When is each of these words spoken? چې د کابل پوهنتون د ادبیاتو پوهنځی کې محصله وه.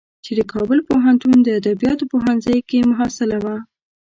چې 0.25 0.31
د 0.39 0.41
کابل 0.53 0.79
پوهنتون 0.89 1.35
د 1.41 1.47
ادبیاتو 1.59 2.03
پوهنځی 2.11 2.57
کې 2.69 2.79
محصله 2.91 3.37
وه. 3.43 3.55